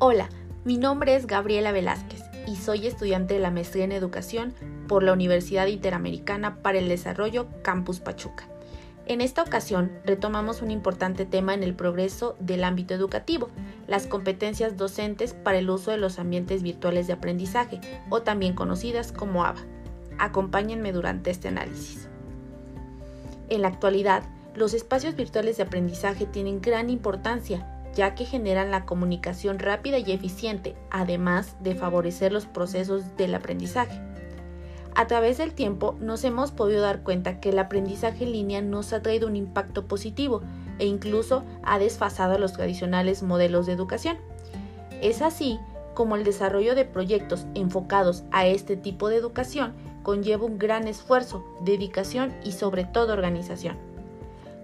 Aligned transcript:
Hola, 0.00 0.28
mi 0.64 0.76
nombre 0.76 1.16
es 1.16 1.26
Gabriela 1.26 1.72
Velázquez 1.72 2.22
y 2.46 2.54
soy 2.54 2.86
estudiante 2.86 3.34
de 3.34 3.40
la 3.40 3.50
maestría 3.50 3.82
en 3.82 3.90
educación 3.90 4.54
por 4.86 5.02
la 5.02 5.12
Universidad 5.12 5.66
Interamericana 5.66 6.62
para 6.62 6.78
el 6.78 6.88
Desarrollo 6.88 7.48
Campus 7.62 7.98
Pachuca. 7.98 8.44
En 9.06 9.20
esta 9.20 9.42
ocasión 9.42 9.90
retomamos 10.04 10.62
un 10.62 10.70
importante 10.70 11.26
tema 11.26 11.52
en 11.52 11.64
el 11.64 11.74
progreso 11.74 12.36
del 12.38 12.62
ámbito 12.62 12.94
educativo, 12.94 13.48
las 13.88 14.06
competencias 14.06 14.76
docentes 14.76 15.34
para 15.34 15.58
el 15.58 15.68
uso 15.68 15.90
de 15.90 15.96
los 15.96 16.20
ambientes 16.20 16.62
virtuales 16.62 17.08
de 17.08 17.14
aprendizaje, 17.14 17.80
o 18.08 18.22
también 18.22 18.54
conocidas 18.54 19.10
como 19.10 19.44
ABA. 19.44 19.62
Acompáñenme 20.20 20.92
durante 20.92 21.32
este 21.32 21.48
análisis. 21.48 22.08
En 23.48 23.62
la 23.62 23.68
actualidad, 23.68 24.22
los 24.54 24.74
espacios 24.74 25.16
virtuales 25.16 25.56
de 25.56 25.64
aprendizaje 25.64 26.24
tienen 26.24 26.60
gran 26.60 26.88
importancia 26.88 27.77
ya 27.94 28.14
que 28.14 28.24
generan 28.24 28.70
la 28.70 28.84
comunicación 28.84 29.58
rápida 29.58 29.98
y 29.98 30.12
eficiente, 30.12 30.76
además 30.90 31.56
de 31.60 31.74
favorecer 31.74 32.32
los 32.32 32.46
procesos 32.46 33.16
del 33.16 33.34
aprendizaje. 33.34 34.00
A 34.94 35.06
través 35.06 35.38
del 35.38 35.52
tiempo 35.52 35.96
nos 36.00 36.24
hemos 36.24 36.50
podido 36.50 36.82
dar 36.82 37.02
cuenta 37.02 37.38
que 37.40 37.50
el 37.50 37.58
aprendizaje 37.58 38.24
en 38.24 38.32
línea 38.32 38.62
nos 38.62 38.92
ha 38.92 39.00
traído 39.00 39.28
un 39.28 39.36
impacto 39.36 39.86
positivo 39.86 40.42
e 40.78 40.86
incluso 40.86 41.44
ha 41.62 41.78
desfasado 41.78 42.38
los 42.38 42.52
tradicionales 42.52 43.22
modelos 43.22 43.66
de 43.66 43.74
educación. 43.74 44.16
Es 45.00 45.22
así 45.22 45.60
como 45.94 46.16
el 46.16 46.24
desarrollo 46.24 46.74
de 46.74 46.84
proyectos 46.84 47.46
enfocados 47.54 48.24
a 48.32 48.46
este 48.46 48.76
tipo 48.76 49.08
de 49.08 49.16
educación 49.16 49.74
conlleva 50.02 50.46
un 50.46 50.58
gran 50.58 50.88
esfuerzo, 50.88 51.44
dedicación 51.60 52.34
y 52.44 52.52
sobre 52.52 52.84
todo 52.84 53.12
organización. 53.12 53.76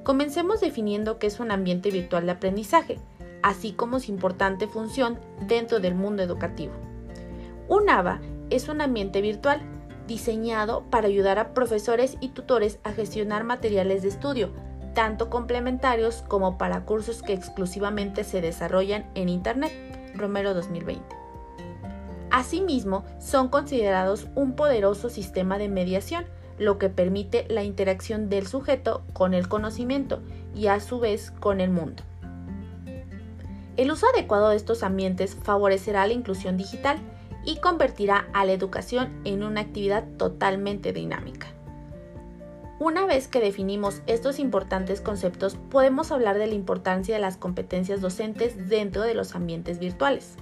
Comencemos 0.03 0.61
definiendo 0.61 1.19
qué 1.19 1.27
es 1.29 1.41
un 1.41 1.51
ambiente 1.51 1.91
virtual 1.91 2.27
de 2.27 2.33
aprendizaje 2.33 2.99
así 3.45 3.73
como 3.73 4.01
su 4.01 4.11
importante 4.11 4.67
función 4.67 5.19
dentro 5.47 5.79
del 5.79 5.95
mundo 5.95 6.23
educativo. 6.23 6.73
Un 7.69 7.91
ABA 7.91 8.23
es 8.49 8.71
un 8.71 8.81
ambiente 8.81 9.21
virtual 9.21 9.61
diseñado 10.07 10.85
para 10.89 11.09
ayudar 11.09 11.39
a 11.39 11.53
profesores 11.53 12.17
y 12.21 12.29
tutores 12.29 12.79
a 12.85 12.93
gestionar 12.93 13.45
materiales 13.45 14.01
de 14.01 14.09
estudio, 14.09 14.51
tanto 14.95 15.29
complementarios 15.29 16.25
como 16.27 16.57
para 16.57 16.87
cursos 16.87 17.21
que 17.21 17.35
exclusivamente 17.35 18.25
se 18.25 18.41
desarrollan 18.41 19.05
en 19.15 19.29
Internet. 19.29 19.73
Romero 20.15 20.55
2020. 20.55 21.05
Asimismo, 22.31 23.05
son 23.19 23.49
considerados 23.49 24.27
un 24.35 24.57
poderoso 24.57 25.11
sistema 25.11 25.59
de 25.59 25.69
mediación, 25.69 26.25
lo 26.59 26.79
que 26.79 26.89
permite 26.89 27.47
la 27.51 27.63
interacción 27.63 28.31
del 28.31 28.47
sujeto 28.47 29.03
con 29.13 29.35
el 29.35 29.49
conocimiento 29.49 30.23
y 30.55 30.69
a 30.69 30.81
su 30.81 30.99
vez 30.99 31.31
con 31.31 31.61
el 31.61 31.69
mundo. 31.69 32.05
El 33.77 33.91
uso 33.91 34.07
adecuado 34.15 34.51
de 34.51 34.57
estos 34.57 34.83
ambientes 34.85 35.37
favorecerá 35.43 36.07
la 36.07 36.13
inclusión 36.13 36.57
digital 36.57 36.99
y 37.45 37.57
convertirá 37.57 38.29
a 38.33 38.45
la 38.45 38.53
educación 38.53 39.21
en 39.25 39.43
una 39.43 39.63
actividad 39.63 40.05
totalmente 40.17 40.93
dinámica. 40.93 41.49
Una 42.79 43.07
vez 43.07 43.29
que 43.29 43.41
definimos 43.41 44.03
estos 44.07 44.39
importantes 44.39 45.01
conceptos, 45.01 45.57
podemos 45.71 46.13
hablar 46.13 46.39
de 46.39 46.47
la 46.47 46.55
importancia 46.55 47.15
de 47.15 47.21
las 47.21 47.37
competencias 47.37 48.01
docentes 48.01 48.69
dentro 48.69 49.03
de 49.03 49.15
los 49.15 49.35
ambientes 49.35 49.79
virtuales. 49.79 50.35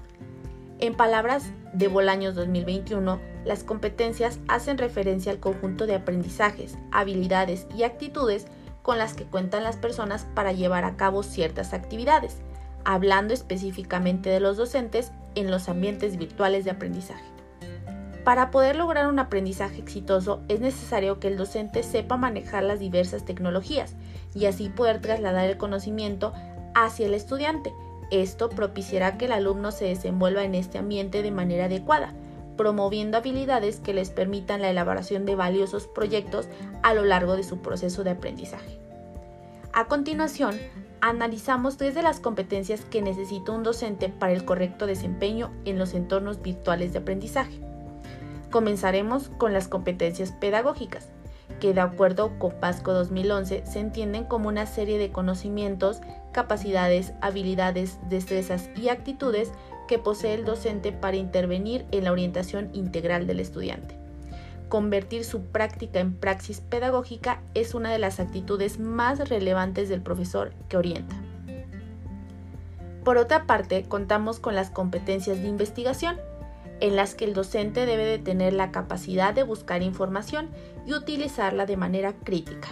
En 0.78 0.94
palabras 0.94 1.44
de 1.72 1.89
Bolaños 1.89 2.34
2021, 2.34 3.20
las 3.44 3.64
competencias 3.64 4.41
hacen 4.48 4.78
referencia 4.78 5.33
al 5.33 5.41
conjunto 5.41 5.86
de 5.86 5.94
aprendizajes, 5.94 6.77
habilidades 6.91 7.67
y 7.77 7.84
actitudes 7.84 8.46
con 8.83 8.98
las 8.98 9.14
que 9.14 9.24
cuentan 9.24 9.62
las 9.62 9.77
personas 9.77 10.27
para 10.34 10.52
llevar 10.52 10.84
a 10.84 10.96
cabo 10.96 11.22
ciertas 11.22 11.72
actividades, 11.72 12.39
hablando 12.84 13.34
específicamente 13.34 14.30
de 14.30 14.41
los 14.41 14.56
docentes 14.56 15.12
en 15.34 15.50
los 15.50 15.69
ambientes 15.69 16.16
virtuales 16.16 16.64
de 16.64 16.70
aprendizaje. 16.70 17.24
Para 18.24 18.52
poder 18.52 18.77
lograr 18.77 19.08
un 19.08 19.18
aprendizaje 19.18 19.80
exitoso 19.80 20.42
es 20.48 20.61
necesario 20.61 21.18
que 21.18 21.29
el 21.29 21.36
docente 21.36 21.83
sepa 21.83 22.17
manejar 22.17 22.62
las 22.62 22.79
diversas 22.79 23.24
tecnologías 23.24 23.96
y 24.34 24.46
así 24.46 24.68
poder 24.68 25.01
trasladar 25.01 25.48
el 25.48 25.56
conocimiento 25.56 26.33
hacia 26.74 27.06
el 27.06 27.14
estudiante. 27.14 27.73
Esto 28.12 28.48
propiciará 28.48 29.18
que 29.18 29.24
el 29.24 29.33
alumno 29.33 29.73
se 29.73 29.86
desenvuelva 29.86 30.45
en 30.45 30.55
este 30.55 30.79
ambiente 30.79 31.23
de 31.23 31.33
manera 31.33 31.64
adecuada, 31.64 32.12
promoviendo 32.56 33.17
habilidades 33.17 33.80
que 33.80 33.95
les 33.95 34.11
permitan 34.11 34.62
la 34.62 34.70
elaboración 34.70 35.24
de 35.24 35.35
valiosos 35.35 35.89
proyectos 35.89 36.48
a 36.83 36.95
lo 36.95 37.05
largo 37.05 37.36
de 37.36 37.42
su 37.42 37.61
proceso 37.61 38.05
de 38.05 38.11
aprendizaje. 38.11 38.79
A 39.73 39.86
continuación, 39.86 40.58
analizamos 41.02 41.77
tres 41.77 41.96
de 41.96 42.02
las 42.02 42.20
competencias 42.20 42.83
que 42.83 43.02
necesita 43.02 43.51
un 43.51 43.64
docente 43.64 44.08
para 44.08 44.33
el 44.33 44.45
correcto 44.45 44.86
desempeño 44.86 45.51
en 45.64 45.77
los 45.77 45.95
entornos 45.95 46.40
virtuales 46.40 46.92
de 46.92 47.01
aprendizaje. 47.01 47.58
Comenzaremos 48.52 49.29
con 49.29 49.52
las 49.52 49.67
competencias 49.67 50.30
pedagógicas, 50.30 51.08
que 51.58 51.74
de 51.74 51.80
acuerdo 51.80 52.39
con 52.39 52.52
PASCO 52.52 52.92
2011 52.92 53.67
se 53.67 53.80
entienden 53.80 54.24
como 54.24 54.48
una 54.48 54.67
serie 54.67 54.96
de 54.96 55.11
conocimientos, 55.11 56.01
capacidades, 56.30 57.14
habilidades, 57.20 57.98
destrezas 58.08 58.70
y 58.77 58.89
actitudes 58.89 59.51
que 59.89 59.98
posee 59.98 60.35
el 60.35 60.45
docente 60.45 60.92
para 60.92 61.17
intervenir 61.17 61.85
en 61.91 62.05
la 62.05 62.12
orientación 62.12 62.70
integral 62.74 63.27
del 63.27 63.41
estudiante 63.41 64.02
convertir 64.72 65.27
su 65.27 65.42
práctica 65.42 66.00
en 66.00 66.14
praxis 66.14 66.62
pedagógica 66.62 67.42
es 67.52 67.74
una 67.74 67.92
de 67.92 67.98
las 67.98 68.20
actitudes 68.20 68.78
más 68.78 69.28
relevantes 69.28 69.90
del 69.90 70.00
profesor 70.00 70.55
que 70.70 70.78
orienta. 70.78 71.14
Por 73.05 73.18
otra 73.18 73.44
parte, 73.44 73.84
contamos 73.86 74.40
con 74.40 74.55
las 74.55 74.70
competencias 74.70 75.42
de 75.42 75.48
investigación, 75.48 76.16
en 76.80 76.96
las 76.96 77.14
que 77.14 77.27
el 77.27 77.34
docente 77.34 77.84
debe 77.84 78.06
de 78.06 78.18
tener 78.18 78.55
la 78.55 78.72
capacidad 78.72 79.34
de 79.34 79.42
buscar 79.42 79.82
información 79.82 80.48
y 80.86 80.94
utilizarla 80.94 81.66
de 81.66 81.77
manera 81.77 82.14
crítica, 82.14 82.68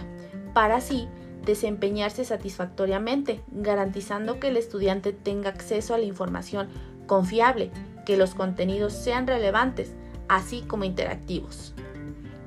para 0.55 0.77
así 0.77 1.07
desempeñarse 1.45 2.25
satisfactoriamente, 2.25 3.43
garantizando 3.53 4.41
que 4.41 4.49
el 4.49 4.57
estudiante 4.57 5.13
tenga 5.13 5.51
acceso 5.51 5.93
a 5.93 5.99
la 5.99 6.05
información 6.05 6.71
confiable, 7.07 7.71
que 8.07 8.17
los 8.17 8.35
contenidos 8.35 8.95
sean 8.95 9.27
relevantes, 9.27 9.93
así 10.29 10.63
como 10.63 10.85
interactivos 10.85 11.75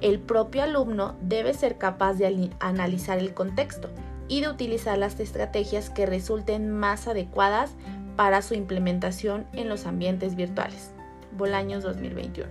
el 0.04 0.20
propio 0.20 0.64
alumno 0.64 1.16
debe 1.22 1.54
ser 1.54 1.78
capaz 1.78 2.16
de 2.16 2.52
analizar 2.60 3.20
el 3.20 3.34
contexto 3.34 3.90
y 4.28 4.42
de 4.42 4.50
utilizar 4.50 4.98
las 4.98 5.18
estrategias 5.22 5.90
que 5.90 6.06
resulten 6.06 6.70
más 6.70 7.08
adecuadas 7.08 7.72
para 8.18 8.42
su 8.42 8.54
implementación 8.54 9.48
en 9.54 9.70
los 9.70 9.86
ambientes 9.86 10.36
virtuales. 10.36 10.92
Bolaños 11.38 11.84
2021. 11.84 12.50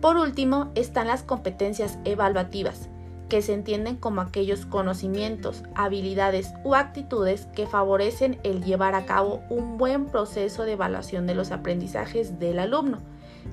Por 0.00 0.16
último, 0.16 0.70
están 0.76 1.08
las 1.08 1.24
competencias 1.24 1.98
evaluativas, 2.04 2.88
que 3.28 3.42
se 3.42 3.52
entienden 3.52 3.96
como 3.96 4.20
aquellos 4.20 4.66
conocimientos, 4.66 5.64
habilidades 5.74 6.52
u 6.62 6.74
actitudes 6.74 7.46
que 7.54 7.66
favorecen 7.66 8.38
el 8.44 8.62
llevar 8.62 8.94
a 8.94 9.04
cabo 9.04 9.42
un 9.50 9.78
buen 9.78 10.06
proceso 10.06 10.62
de 10.64 10.72
evaluación 10.72 11.26
de 11.26 11.34
los 11.34 11.50
aprendizajes 11.50 12.38
del 12.38 12.60
alumno 12.60 12.98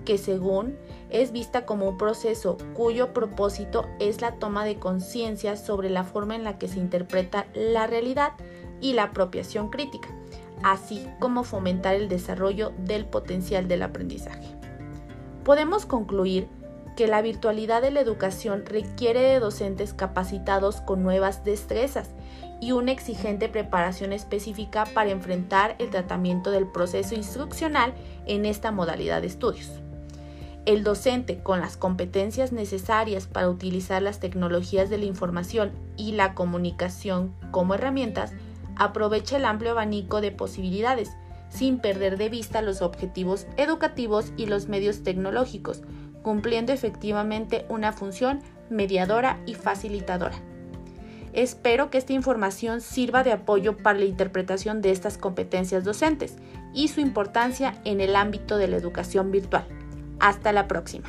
que 0.05 0.17
según 0.17 0.77
es 1.09 1.31
vista 1.31 1.65
como 1.65 1.89
un 1.89 1.97
proceso 1.97 2.57
cuyo 2.73 3.13
propósito 3.13 3.85
es 3.99 4.21
la 4.21 4.33
toma 4.35 4.65
de 4.65 4.77
conciencia 4.77 5.55
sobre 5.55 5.89
la 5.89 6.03
forma 6.03 6.35
en 6.35 6.43
la 6.43 6.57
que 6.57 6.67
se 6.67 6.79
interpreta 6.79 7.47
la 7.53 7.87
realidad 7.87 8.33
y 8.81 8.93
la 8.93 9.03
apropiación 9.03 9.69
crítica, 9.69 10.09
así 10.63 11.07
como 11.19 11.43
fomentar 11.43 11.95
el 11.95 12.09
desarrollo 12.09 12.73
del 12.77 13.05
potencial 13.05 13.67
del 13.67 13.83
aprendizaje. 13.83 14.55
Podemos 15.43 15.85
concluir 15.85 16.47
que 16.97 17.07
la 17.07 17.21
virtualidad 17.21 17.81
de 17.81 17.91
la 17.91 18.01
educación 18.01 18.65
requiere 18.65 19.21
de 19.21 19.39
docentes 19.39 19.93
capacitados 19.93 20.81
con 20.81 21.03
nuevas 21.03 21.43
destrezas 21.43 22.09
y 22.59 22.71
una 22.71 22.91
exigente 22.91 23.47
preparación 23.47 24.13
específica 24.13 24.85
para 24.93 25.11
enfrentar 25.11 25.75
el 25.77 25.91
tratamiento 25.91 26.49
del 26.49 26.67
proceso 26.67 27.13
instruccional 27.13 27.93
en 28.25 28.45
esta 28.45 28.71
modalidad 28.71 29.21
de 29.21 29.27
estudios. 29.27 29.79
El 30.67 30.83
docente, 30.83 31.39
con 31.41 31.61
las 31.61 31.77
competencias 31.77 32.51
necesarias 32.51 33.25
para 33.25 33.49
utilizar 33.49 34.01
las 34.01 34.19
tecnologías 34.19 34.89
de 34.89 34.97
la 34.97 35.05
información 35.05 35.71
y 35.95 36.11
la 36.11 36.33
comunicación 36.33 37.33
como 37.51 37.75
herramientas, 37.75 38.33
aprovecha 38.75 39.37
el 39.37 39.45
amplio 39.45 39.71
abanico 39.71 40.19
de 40.19 40.33
posibilidades, 40.33 41.11
sin 41.47 41.79
perder 41.79 42.17
de 42.17 42.27
vista 42.27 42.61
los 42.61 42.81
objetivos 42.81 43.47
educativos 43.55 44.33
y 44.35 44.47
los 44.47 44.67
medios 44.67 45.03
tecnológicos, 45.03 45.83
cumpliendo 46.21 46.73
efectivamente 46.73 47.65
una 47.69 47.93
función 47.93 48.41
mediadora 48.69 49.39
y 49.45 49.53
facilitadora. 49.53 50.35
Espero 51.31 51.89
que 51.89 51.97
esta 51.97 52.11
información 52.11 52.81
sirva 52.81 53.23
de 53.23 53.31
apoyo 53.31 53.77
para 53.77 53.99
la 53.99 54.05
interpretación 54.05 54.81
de 54.81 54.91
estas 54.91 55.17
competencias 55.17 55.85
docentes 55.85 56.35
y 56.73 56.89
su 56.89 56.99
importancia 56.99 57.79
en 57.85 58.01
el 58.01 58.17
ámbito 58.17 58.57
de 58.57 58.67
la 58.67 58.75
educación 58.75 59.31
virtual. 59.31 59.76
Hasta 60.19 60.51
la 60.51 60.67
próxima. 60.67 61.07